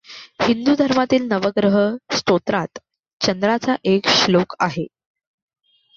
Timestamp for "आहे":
4.59-4.85